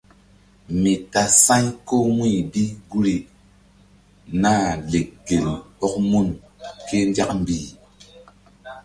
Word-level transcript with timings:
Mi 0.81 0.93
tasa̧y 1.11 1.65
ko 1.87 1.95
wu̧y 2.17 2.35
bi 2.51 2.63
guri 2.89 3.17
Nah 4.41 4.67
lek 4.91 5.09
gel 5.27 5.45
ɔk 5.85 5.93
mun 6.09 6.27
ké 6.87 6.97
nzak 7.09 7.29
mbih. 7.41 7.65